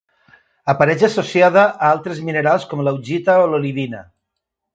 [0.71, 4.03] Apareix associada a altres minerals com l'augita o l'olivina.